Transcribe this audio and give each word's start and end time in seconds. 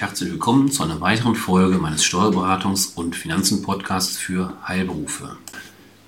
herzlich 0.00 0.30
willkommen 0.30 0.70
zu 0.70 0.82
einer 0.82 1.00
weiteren 1.00 1.34
Folge 1.34 1.78
meines 1.78 2.04
Steuerberatungs- 2.04 2.94
und 2.96 3.16
Finanzen-Podcasts 3.16 4.18
für 4.18 4.52
Heilberufe. 4.68 5.38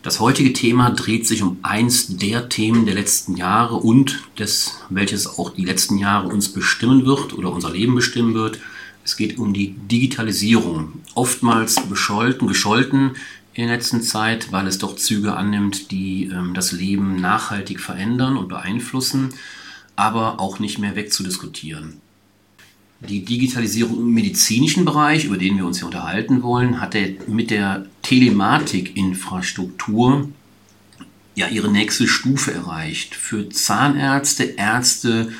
Das 0.02 0.20
heutige 0.20 0.52
Thema 0.52 0.90
dreht 0.90 1.26
sich 1.26 1.42
um 1.42 1.58
eins 1.62 2.18
der 2.18 2.50
Themen 2.50 2.84
der 2.84 2.94
letzten 2.94 3.36
Jahre 3.36 3.76
und 3.76 4.20
des, 4.38 4.80
welches 4.90 5.38
auch 5.38 5.54
die 5.54 5.64
letzten 5.64 5.96
Jahre 5.96 6.28
uns 6.28 6.52
bestimmen 6.52 7.06
wird 7.06 7.32
oder 7.32 7.50
unser 7.50 7.70
Leben 7.70 7.94
bestimmen 7.94 8.34
wird. 8.34 8.60
Es 9.04 9.16
geht 9.16 9.38
um 9.38 9.54
die 9.54 9.72
Digitalisierung. 9.72 11.00
Oftmals 11.14 11.80
bescholten, 11.88 12.46
gescholten 12.46 13.12
in 13.54 13.68
der 13.68 13.76
letzten 13.76 14.02
Zeit, 14.02 14.52
weil 14.52 14.66
es 14.66 14.76
doch 14.76 14.96
Züge 14.96 15.34
annimmt, 15.34 15.90
die 15.92 16.24
ähm, 16.24 16.52
das 16.52 16.72
Leben 16.72 17.20
nachhaltig 17.22 17.80
verändern 17.80 18.36
und 18.36 18.48
beeinflussen, 18.48 19.32
aber 19.96 20.40
auch 20.40 20.58
nicht 20.58 20.78
mehr 20.78 20.94
wegzudiskutieren. 20.94 22.02
Die 23.00 23.24
Digitalisierung 23.24 23.98
im 23.98 24.12
medizinischen 24.12 24.84
Bereich, 24.84 25.24
über 25.24 25.38
den 25.38 25.56
wir 25.56 25.64
uns 25.64 25.78
hier 25.78 25.86
unterhalten 25.86 26.42
wollen, 26.42 26.80
hat 26.80 26.96
mit 27.28 27.50
der 27.50 27.86
Telematikinfrastruktur 28.02 30.28
ja 31.36 31.46
ihre 31.46 31.70
nächste 31.70 32.08
Stufe 32.08 32.52
erreicht. 32.52 33.14
Für 33.14 33.48
Zahnärzte, 33.48 34.56
Ärzte, 34.56 35.30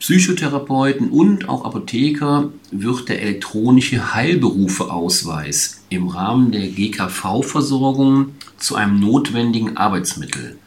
Psychotherapeuten 0.00 1.10
und 1.10 1.48
auch 1.48 1.64
Apotheker 1.64 2.50
wird 2.72 3.08
der 3.08 3.22
elektronische 3.22 4.12
Heilberufeausweis 4.14 5.84
im 5.90 6.08
Rahmen 6.08 6.50
der 6.50 6.66
GKV-Versorgung 6.68 8.34
zu 8.58 8.74
einem 8.74 8.98
notwendigen 8.98 9.76
Arbeitsmittel. 9.76 10.58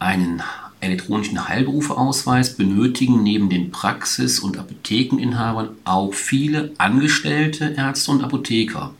Einen 0.00 0.42
elektronischen 0.82 1.48
Heilberufeausweis 1.48 2.56
benötigen 2.56 3.22
neben 3.22 3.48
den 3.48 3.70
Praxis- 3.70 4.40
und 4.40 4.58
Apothekeninhabern 4.58 5.68
auch 5.84 6.12
viele 6.12 6.72
angestellte 6.78 7.74
Ärzte 7.76 8.10
und 8.10 8.24
Apotheker. 8.24 8.92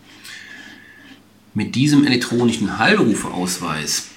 Mit 1.54 1.74
diesem 1.74 2.06
elektronischen 2.06 2.78
Heilberufeausweis 2.78 4.10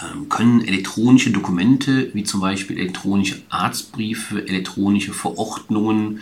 ähm, 0.00 0.28
können 0.28 0.64
elektronische 0.64 1.30
Dokumente 1.30 2.10
wie 2.12 2.24
zum 2.24 2.40
Beispiel 2.40 2.76
elektronische 2.76 3.40
Arztbriefe, 3.48 4.46
elektronische 4.46 5.12
Verordnungen 5.12 6.20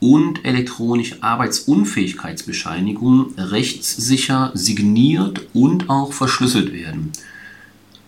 und 0.00 0.44
elektronische 0.44 1.20
Arbeitsunfähigkeitsbescheinigungen 1.22 3.34
rechtssicher 3.36 4.52
signiert 4.54 5.48
und 5.52 5.90
auch 5.90 6.12
verschlüsselt 6.12 6.72
werden. 6.72 7.12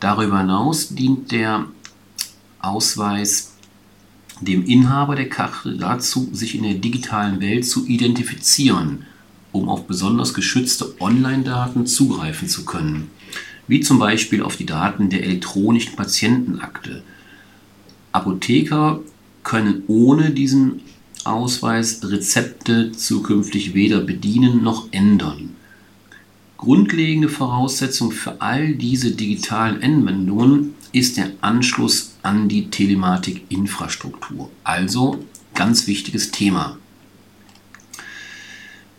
Darüber 0.01 0.39
hinaus 0.41 0.89
dient 0.89 1.31
der 1.31 1.67
Ausweis 2.59 3.53
dem 4.41 4.65
Inhaber 4.65 5.17
der 5.17 5.29
Karte 5.29 5.77
dazu, 5.77 6.29
sich 6.33 6.55
in 6.55 6.63
der 6.63 6.75
digitalen 6.75 7.41
Welt 7.41 7.67
zu 7.67 7.87
identifizieren, 7.87 9.05
um 9.53 9.69
auf 9.69 9.87
besonders 9.87 10.33
geschützte 10.33 10.99
Online-Daten 11.01 11.87
zugreifen 11.87 12.49
zu 12.49 12.65
können, 12.65 13.11
wie 13.69 13.81
zum 13.81 13.99
Beispiel 13.99 14.43
auf 14.43 14.57
die 14.57 14.67
Daten 14.67 15.11
der 15.11 15.23
elektronischen 15.25 15.97
Patientenakte. 15.97 17.03
Apotheker 18.13 19.01
können 19.43 19.83
ohne 19.87 20.31
diesen 20.31 20.81
Ausweis 21.25 22.01
Rezepte 22.03 22.93
zukünftig 22.93 23.75
weder 23.75 24.01
bedienen 24.01 24.63
noch 24.63 24.89
ändern. 24.91 25.57
Grundlegende 26.61 27.31
Voraussetzung 27.31 28.13
für 28.13 28.43
all 28.43 28.75
diese 28.75 29.13
digitalen 29.13 29.83
Anwendungen 29.83 30.75
ist 30.93 31.17
der 31.17 31.31
Anschluss 31.41 32.17
an 32.23 32.51
die 32.51 32.69
Telematikinfrastruktur. 32.69 34.51
Also 34.63 35.25
ganz 35.55 35.87
wichtiges 35.87 36.33
Thema. 36.33 36.77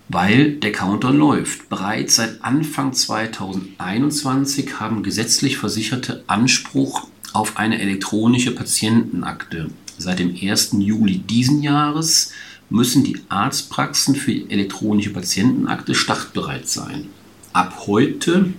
Weil 0.10 0.54
der 0.54 0.72
Counter 0.72 1.14
läuft. 1.14 1.70
Bereits 1.70 2.16
seit 2.16 2.44
Anfang 2.44 2.94
2021 2.94 4.80
haben 4.80 5.04
gesetzlich 5.04 5.60
Versicherte 5.60 6.24
Anspruch 6.26 7.10
auf 7.32 7.58
eine 7.58 7.80
elektronische 7.80 8.56
Patientenakte. 8.56 9.70
Seit 10.00 10.18
dem 10.18 10.36
1. 10.36 10.78
Juli 10.80 11.20
diesen 11.20 11.62
Jahres 11.62 12.32
müssen 12.72 13.04
die 13.04 13.20
Arztpraxen 13.30 14.16
für 14.16 14.32
elektronische 14.32 15.14
Patientenakte 15.14 15.94
startbereit 15.94 16.68
sein 16.68 17.10
ab 17.54 17.84
heute, 17.88 18.54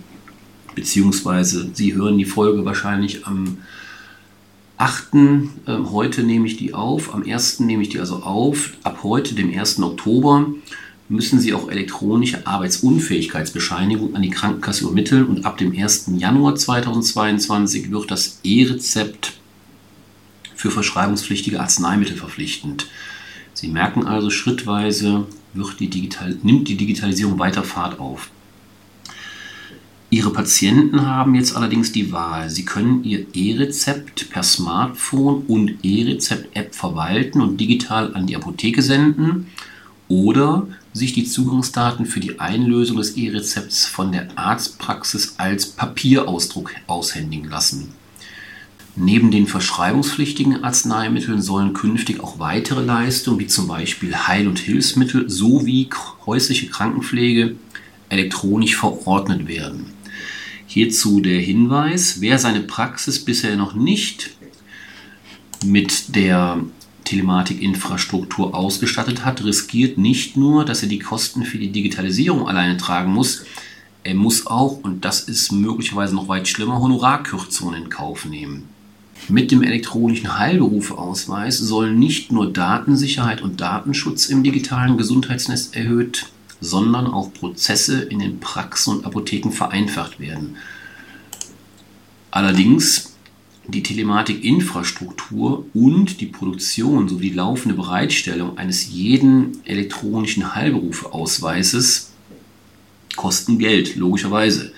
beziehungsweise 0.75 1.69
Sie 1.73 1.93
hören 1.93 2.17
die 2.17 2.25
Folge 2.25 2.65
wahrscheinlich 2.65 3.25
am 3.25 3.57
8. 4.77 5.13
Äh, 5.13 5.47
heute 5.91 6.23
nehme 6.23 6.47
ich 6.47 6.57
die 6.57 6.73
auf, 6.73 7.13
am 7.13 7.23
1. 7.23 7.61
nehme 7.61 7.83
ich 7.83 7.89
die 7.89 7.99
also 7.99 8.17
auf, 8.17 8.71
ab 8.83 8.99
heute, 9.03 9.35
dem 9.35 9.57
1. 9.57 9.81
Oktober, 9.81 10.47
müssen 11.09 11.39
Sie 11.39 11.53
auch 11.53 11.69
elektronische 11.69 12.47
Arbeitsunfähigkeitsbescheinigung 12.47 14.15
an 14.15 14.21
die 14.21 14.29
Krankenkasse 14.29 14.83
übermitteln 14.83 15.25
und 15.25 15.45
ab 15.45 15.57
dem 15.57 15.77
1. 15.77 16.11
Januar 16.17 16.55
2022 16.55 17.91
wird 17.91 18.09
das 18.09 18.39
E-Rezept 18.43 19.33
für 20.55 20.71
verschreibungspflichtige 20.71 21.59
Arzneimittel 21.59 22.15
verpflichtend. 22.15 22.87
Sie 23.53 23.67
merken 23.67 24.07
also, 24.07 24.29
schrittweise 24.29 25.27
die 25.79 25.89
Digital 25.89 26.37
nimmt 26.41 26.67
die 26.67 26.77
Digitalisierung 26.77 27.37
weiter 27.37 27.63
Fahrt 27.63 27.99
auf. 27.99 28.29
Ihre 30.13 30.29
Patienten 30.29 31.07
haben 31.07 31.33
jetzt 31.33 31.55
allerdings 31.55 31.91
die 31.91 32.11
Wahl. 32.11 32.47
Sie 32.47 32.65
können 32.65 33.03
Ihr 33.03 33.25
E-Rezept 33.33 34.29
per 34.29 34.43
Smartphone 34.43 35.41
und 35.47 35.83
E-Rezept-App 35.83 36.75
verwalten 36.75 37.41
und 37.41 37.59
digital 37.59 38.13
an 38.13 38.27
die 38.27 38.35
Apotheke 38.35 38.83
senden 38.83 39.47
oder 40.07 40.67
sich 40.93 41.13
die 41.13 41.23
Zugangsdaten 41.23 42.05
für 42.05 42.19
die 42.19 42.39
Einlösung 42.39 42.97
des 42.97 43.17
E-Rezepts 43.17 43.87
von 43.87 44.11
der 44.11 44.27
Arztpraxis 44.37 45.33
als 45.39 45.65
Papierausdruck 45.65 46.75
aushändigen 46.85 47.49
lassen. 47.49 47.93
Neben 48.95 49.31
den 49.31 49.47
verschreibungspflichtigen 49.47 50.63
Arzneimitteln 50.63 51.41
sollen 51.41 51.73
künftig 51.73 52.19
auch 52.19 52.37
weitere 52.37 52.83
Leistungen 52.83 53.39
wie 53.39 53.47
zum 53.47 53.67
Beispiel 53.67 54.15
Heil- 54.15 54.47
und 54.47 54.59
Hilfsmittel 54.59 55.27
sowie 55.27 55.89
häusliche 56.27 56.67
Krankenpflege 56.67 57.55
elektronisch 58.09 58.75
verordnet 58.75 59.47
werden. 59.47 59.87
Hierzu 60.73 61.19
der 61.19 61.39
Hinweis, 61.39 62.19
wer 62.19 62.39
seine 62.39 62.61
Praxis 62.61 63.23
bisher 63.23 63.55
noch 63.55 63.75
nicht 63.75 64.31
mit 65.63 66.15
der 66.15 66.63
Telematikinfrastruktur 67.03 68.55
ausgestattet 68.55 69.23
hat, 69.23 69.43
riskiert 69.43 69.99
nicht 69.99 70.35
nur, 70.35 70.65
dass 70.65 70.81
er 70.81 70.89
die 70.89 70.97
Kosten 70.97 71.45
für 71.45 71.59
die 71.59 71.71
Digitalisierung 71.71 72.47
alleine 72.47 72.77
tragen 72.77 73.13
muss, 73.13 73.45
er 74.03 74.15
muss 74.15 74.47
auch, 74.47 74.79
und 74.81 75.05
das 75.05 75.19
ist 75.19 75.51
möglicherweise 75.51 76.15
noch 76.15 76.27
weit 76.27 76.47
schlimmer, 76.47 76.79
Honorarkürzungen 76.79 77.83
in 77.83 77.89
Kauf 77.91 78.25
nehmen. 78.25 78.63
Mit 79.29 79.51
dem 79.51 79.61
elektronischen 79.61 80.39
Heilberufeausweis 80.39 81.59
sollen 81.59 81.99
nicht 81.99 82.31
nur 82.31 82.51
Datensicherheit 82.51 83.43
und 83.43 83.61
Datenschutz 83.61 84.25
im 84.25 84.41
digitalen 84.41 84.97
Gesundheitsnetz 84.97 85.69
erhöht 85.73 86.25
sondern 86.63 87.07
auch 87.07 87.33
Prozesse 87.33 88.01
in 88.01 88.19
den 88.19 88.39
Praxen 88.39 88.97
und 88.97 89.05
Apotheken 89.05 89.51
vereinfacht 89.51 90.19
werden. 90.19 90.55
Allerdings 92.31 93.13
die 93.67 93.83
Telematikinfrastruktur 93.83 95.65
und 95.73 96.21
die 96.21 96.25
Produktion 96.25 97.07
sowie 97.07 97.29
die 97.29 97.35
laufende 97.35 97.75
Bereitstellung 97.75 98.57
eines 98.57 98.89
jeden 98.89 99.59
elektronischen 99.65 100.55
Heilberufeausweises 100.55 102.11
kosten 103.15 103.59
Geld, 103.59 103.95
logischerweise. 103.95 104.73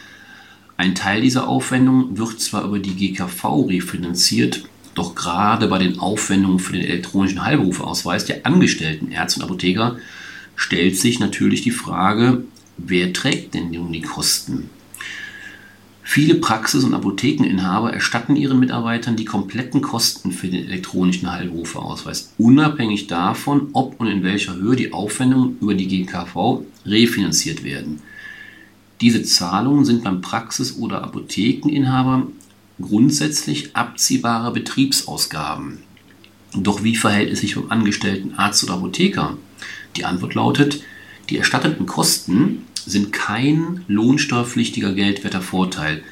Ein 0.77 0.93
Teil 0.93 1.21
dieser 1.21 1.47
Aufwendungen 1.47 2.17
wird 2.17 2.41
zwar 2.41 2.65
über 2.65 2.79
die 2.79 2.95
GKV 2.95 3.67
refinanziert, 3.67 4.65
doch 4.93 5.15
gerade 5.15 5.67
bei 5.67 5.77
den 5.77 5.99
Aufwendungen 5.99 6.59
für 6.59 6.73
den 6.73 6.83
elektronischen 6.83 7.43
Heilberufeausweis 7.43 8.25
der 8.25 8.45
angestellten 8.45 9.11
Ärzte 9.11 9.39
und 9.39 9.45
Apotheker 9.45 9.97
stellt 10.55 10.97
sich 10.97 11.19
natürlich 11.19 11.61
die 11.61 11.71
Frage, 11.71 12.43
wer 12.77 13.13
trägt 13.13 13.53
denn 13.53 13.71
nun 13.71 13.91
die 13.91 14.01
Kosten? 14.01 14.69
Viele 16.07 16.35
Praxis- 16.35 16.83
und 16.83 16.93
Apothekeninhaber 16.93 17.91
erstatten 17.91 18.35
ihren 18.35 18.59
Mitarbeitern 18.59 19.15
die 19.15 19.25
kompletten 19.25 19.81
Kosten 19.81 20.31
für 20.31 20.47
den 20.47 20.65
elektronischen 20.65 21.31
Heilberufeausweis, 21.31 22.31
unabhängig 22.37 23.07
davon, 23.07 23.69
ob 23.73 23.99
und 23.99 24.07
in 24.07 24.23
welcher 24.23 24.55
Höhe 24.55 24.75
die 24.75 24.93
Aufwendungen 24.93 25.57
über 25.59 25.73
die 25.73 25.87
GKV 25.87 26.63
refinanziert 26.85 27.63
werden. 27.63 28.01
Diese 29.01 29.23
Zahlungen 29.23 29.83
sind 29.83 30.03
beim 30.03 30.21
Praxis- 30.21 30.77
oder 30.77 31.03
Apothekeninhaber 31.03 32.27
grundsätzlich 32.79 33.75
abziehbare 33.75 34.51
Betriebsausgaben. 34.53 35.79
Doch 36.53 36.83
wie 36.83 36.95
verhält 36.95 37.31
es 37.31 37.41
sich 37.41 37.55
beim 37.55 37.71
angestellten 37.71 38.35
Arzt 38.35 38.63
oder 38.63 38.75
Apotheker? 38.75 39.37
Die 39.97 40.05
Antwort 40.05 40.35
lautet, 40.35 40.83
die 41.29 41.37
erstatteten 41.37 41.85
Kosten 41.85 42.63
sind 42.85 43.11
kein 43.11 43.83
lohnsteuerpflichtiger 43.87 44.93
geldwerter 44.93 45.41
Vorteil, 45.41 46.03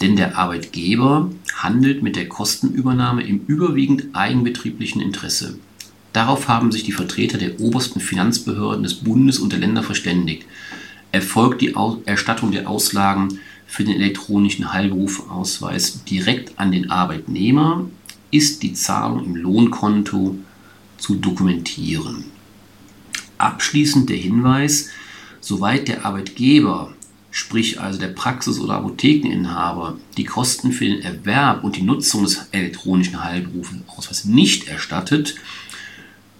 denn 0.00 0.16
der 0.16 0.38
Arbeitgeber 0.38 1.30
handelt 1.54 2.02
mit 2.02 2.16
der 2.16 2.28
Kostenübernahme 2.28 3.22
im 3.22 3.44
überwiegend 3.46 4.06
eigenbetrieblichen 4.14 5.00
Interesse. 5.00 5.58
Darauf 6.12 6.48
haben 6.48 6.72
sich 6.72 6.84
die 6.84 6.92
Vertreter 6.92 7.38
der 7.38 7.60
obersten 7.60 8.00
Finanzbehörden 8.00 8.84
des 8.84 8.94
Bundes 8.94 9.38
und 9.38 9.52
der 9.52 9.58
Länder 9.58 9.82
verständigt. 9.82 10.46
Erfolgt 11.12 11.60
die 11.60 11.74
Erstattung 12.06 12.52
der 12.52 12.68
Auslagen 12.68 13.40
für 13.66 13.84
den 13.84 13.96
elektronischen 13.96 14.72
Heilberufsausweis 14.72 16.04
direkt 16.04 16.58
an 16.58 16.72
den 16.72 16.90
Arbeitnehmer, 16.90 17.86
ist 18.30 18.62
die 18.62 18.74
Zahlung 18.74 19.24
im 19.24 19.36
Lohnkonto 19.36 20.36
zu 20.98 21.16
dokumentieren. 21.16 22.33
Abschließend 23.38 24.08
der 24.10 24.16
Hinweis, 24.16 24.90
soweit 25.40 25.88
der 25.88 26.04
Arbeitgeber, 26.04 26.92
sprich 27.30 27.80
also 27.80 27.98
der 27.98 28.08
Praxis- 28.08 28.60
oder 28.60 28.74
Apothekeninhaber, 28.74 29.98
die 30.16 30.24
Kosten 30.24 30.72
für 30.72 30.84
den 30.84 31.02
Erwerb 31.02 31.64
und 31.64 31.76
die 31.76 31.82
Nutzung 31.82 32.22
des 32.22 32.46
elektronischen 32.52 33.22
Heilberufsausweises 33.22 34.24
nicht 34.26 34.68
erstattet, 34.68 35.34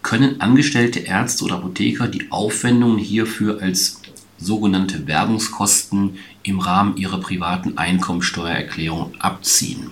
können 0.02 0.41
angestellte 0.41 1.00
Ärzte 1.00 1.44
oder 1.44 1.56
Apotheker 1.56 2.06
die 2.06 2.31
Aufwendungen 2.31 2.99
hierfür 2.99 3.61
als 3.61 4.00
sogenannte 4.38 5.06
Werbungskosten 5.06 6.19
im 6.43 6.61
Rahmen 6.61 6.96
ihrer 6.96 7.19
privaten 7.19 7.79
Einkommensteuererklärung 7.79 9.14
abziehen. 9.19 9.91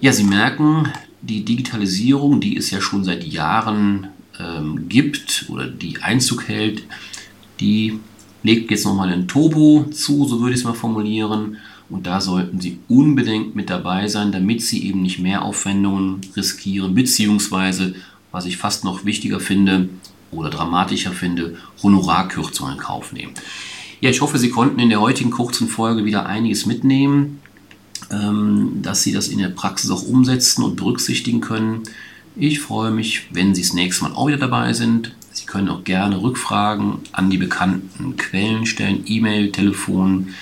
Ja, 0.00 0.12
Sie 0.12 0.24
merken, 0.24 0.92
die 1.22 1.44
Digitalisierung, 1.44 2.40
die 2.40 2.56
es 2.56 2.70
ja 2.70 2.80
schon 2.80 3.02
seit 3.02 3.24
Jahren 3.24 4.08
ähm, 4.40 4.88
gibt 4.88 5.46
oder 5.48 5.66
die 5.66 6.02
Einzug 6.02 6.48
hält, 6.48 6.82
die 7.60 7.98
legt 8.42 8.70
jetzt 8.70 8.84
nochmal 8.84 9.12
ein 9.12 9.28
Turbo 9.28 9.86
zu, 9.90 10.26
so 10.26 10.40
würde 10.40 10.54
ich 10.54 10.60
es 10.60 10.64
mal 10.64 10.74
formulieren. 10.74 11.58
Und 11.88 12.06
da 12.06 12.20
sollten 12.20 12.60
Sie 12.60 12.78
unbedingt 12.88 13.54
mit 13.54 13.70
dabei 13.70 14.08
sein, 14.08 14.32
damit 14.32 14.62
Sie 14.62 14.86
eben 14.86 15.02
nicht 15.02 15.18
mehr 15.18 15.42
Aufwendungen 15.42 16.20
riskieren, 16.36 16.94
beziehungsweise, 16.94 17.94
was 18.32 18.46
ich 18.46 18.56
fast 18.56 18.84
noch 18.84 19.04
wichtiger 19.04 19.40
finde 19.40 19.88
oder 20.32 20.50
dramatischer 20.50 21.12
finde, 21.12 21.56
Honorarkürzungen 21.82 22.74
in 22.74 22.80
Kauf 22.80 23.12
nehmen. 23.12 23.34
Ja, 24.00 24.10
ich 24.10 24.20
hoffe, 24.20 24.38
Sie 24.38 24.50
konnten 24.50 24.80
in 24.80 24.90
der 24.90 25.00
heutigen 25.00 25.30
kurzen 25.30 25.68
Folge 25.68 26.04
wieder 26.04 26.26
einiges 26.26 26.66
mitnehmen, 26.66 27.40
ähm, 28.10 28.80
dass 28.82 29.02
Sie 29.02 29.12
das 29.12 29.28
in 29.28 29.38
der 29.38 29.48
Praxis 29.48 29.90
auch 29.90 30.02
umsetzen 30.02 30.62
und 30.64 30.76
berücksichtigen 30.76 31.40
können. 31.40 31.82
Ich 32.38 32.60
freue 32.60 32.90
mich, 32.90 33.28
wenn 33.32 33.54
Sie 33.54 33.62
das 33.62 33.72
nächste 33.72 34.04
Mal 34.04 34.12
auch 34.12 34.26
wieder 34.28 34.36
dabei 34.36 34.74
sind. 34.74 35.14
Sie 35.32 35.46
können 35.46 35.70
auch 35.70 35.84
gerne 35.84 36.20
Rückfragen 36.20 36.98
an 37.12 37.30
die 37.30 37.38
bekannten 37.38 38.18
Quellen 38.18 38.66
stellen, 38.66 39.04
E-Mail, 39.06 39.52
Telefon 39.52 40.34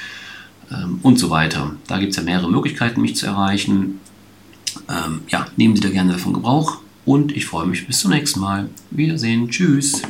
ähm, 0.72 0.98
und 1.02 1.20
so 1.20 1.30
weiter. 1.30 1.76
Da 1.86 1.98
gibt 1.98 2.10
es 2.10 2.16
ja 2.16 2.24
mehrere 2.24 2.50
Möglichkeiten, 2.50 3.00
mich 3.00 3.14
zu 3.14 3.26
erreichen. 3.26 4.00
Ähm, 4.88 5.20
ja, 5.28 5.46
nehmen 5.56 5.76
Sie 5.76 5.82
da 5.82 5.88
gerne 5.88 6.12
davon 6.12 6.32
Gebrauch 6.32 6.78
und 7.04 7.30
ich 7.30 7.46
freue 7.46 7.66
mich 7.66 7.86
bis 7.86 8.00
zum 8.00 8.10
nächsten 8.10 8.40
Mal. 8.40 8.68
Wiedersehen. 8.90 9.48
Tschüss. 9.48 10.02